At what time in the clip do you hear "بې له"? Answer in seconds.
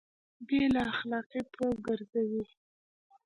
0.47-0.81